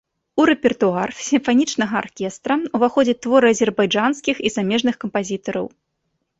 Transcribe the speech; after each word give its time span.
У 0.43 0.45
рэпертуар 0.49 1.13
сімфанічнага 1.25 1.95
аркестра 2.03 2.53
ўваходзяць 2.79 3.17
творы 3.27 3.47
азербайджанскіх 3.55 4.37
і 4.47 4.57
замежных 4.59 4.95
кампазітараў. 5.07 5.65